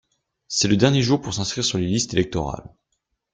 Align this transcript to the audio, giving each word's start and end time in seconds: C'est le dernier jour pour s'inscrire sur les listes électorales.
C'est 0.47 0.67
le 0.67 0.77
dernier 0.77 1.03
jour 1.03 1.21
pour 1.21 1.35
s'inscrire 1.35 1.63
sur 1.63 1.77
les 1.77 1.85
listes 1.85 2.15
électorales. 2.15 2.73